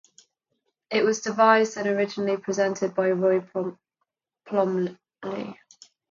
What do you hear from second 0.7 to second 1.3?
It was